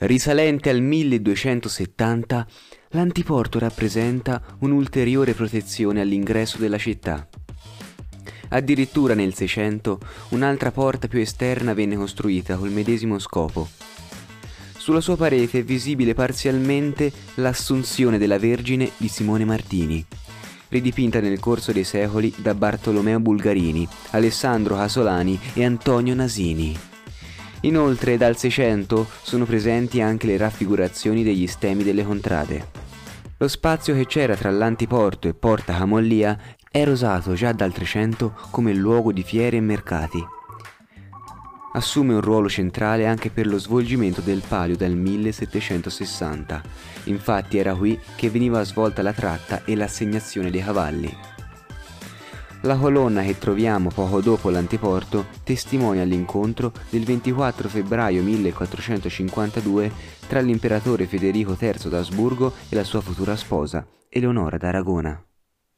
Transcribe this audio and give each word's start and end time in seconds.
Risalente 0.00 0.70
al 0.70 0.80
1270, 0.80 2.46
l'antiporto 2.90 3.58
rappresenta 3.58 4.40
un'ulteriore 4.60 5.34
protezione 5.34 6.00
all'ingresso 6.00 6.56
della 6.58 6.78
città. 6.78 7.26
Addirittura 8.50 9.14
nel 9.14 9.34
Seicento 9.34 9.98
un'altra 10.28 10.70
porta 10.70 11.08
più 11.08 11.18
esterna 11.18 11.74
venne 11.74 11.96
costruita 11.96 12.54
col 12.54 12.70
medesimo 12.70 13.18
scopo. 13.18 13.68
Sulla 14.76 15.00
sua 15.00 15.16
parete 15.16 15.58
è 15.58 15.64
visibile 15.64 16.14
parzialmente 16.14 17.10
l'Assunzione 17.34 18.18
della 18.18 18.38
Vergine 18.38 18.92
di 18.98 19.08
Simone 19.08 19.44
Martini, 19.44 20.06
ridipinta 20.68 21.18
nel 21.18 21.40
corso 21.40 21.72
dei 21.72 21.82
secoli 21.82 22.32
da 22.36 22.54
Bartolomeo 22.54 23.18
Bulgarini, 23.18 23.86
Alessandro 24.10 24.76
Casolani 24.76 25.38
e 25.54 25.64
Antonio 25.64 26.14
Nasini. 26.14 26.87
Inoltre 27.62 28.16
dal 28.16 28.36
Seicento 28.36 29.08
sono 29.22 29.44
presenti 29.44 30.00
anche 30.00 30.26
le 30.26 30.36
raffigurazioni 30.36 31.24
degli 31.24 31.46
stemmi 31.46 31.82
delle 31.82 32.04
contrade. 32.04 32.66
Lo 33.38 33.48
spazio 33.48 33.94
che 33.94 34.06
c'era 34.06 34.36
tra 34.36 34.50
l'antiporto 34.50 35.28
e 35.28 35.34
Porta 35.34 35.76
Camollia 35.76 36.38
era 36.70 36.90
usato 36.90 37.34
già 37.34 37.52
dal 37.52 37.72
Trecento 37.72 38.34
come 38.50 38.72
luogo 38.74 39.12
di 39.12 39.22
fiere 39.22 39.56
e 39.56 39.60
mercati. 39.60 40.24
Assume 41.72 42.14
un 42.14 42.20
ruolo 42.20 42.48
centrale 42.48 43.06
anche 43.06 43.30
per 43.30 43.46
lo 43.46 43.58
svolgimento 43.58 44.20
del 44.20 44.42
palio 44.46 44.76
dal 44.76 44.94
1760, 44.94 46.62
infatti 47.04 47.58
era 47.58 47.74
qui 47.74 47.98
che 48.16 48.30
veniva 48.30 48.62
svolta 48.64 49.02
la 49.02 49.12
tratta 49.12 49.64
e 49.64 49.76
l'assegnazione 49.76 50.50
dei 50.50 50.62
cavalli. 50.62 51.16
La 52.68 52.76
colonna 52.76 53.22
che 53.22 53.38
troviamo 53.38 53.88
poco 53.88 54.20
dopo 54.20 54.50
l'antiporto 54.50 55.28
testimonia 55.42 56.04
l'incontro 56.04 56.70
del 56.90 57.02
24 57.02 57.66
febbraio 57.66 58.22
1452 58.22 59.90
tra 60.26 60.40
l'imperatore 60.40 61.06
Federico 61.06 61.56
III 61.58 61.88
d'Asburgo 61.88 62.52
e 62.68 62.76
la 62.76 62.84
sua 62.84 63.00
futura 63.00 63.36
sposa, 63.36 63.86
Eleonora 64.10 64.58
d'Aragona. 64.58 65.27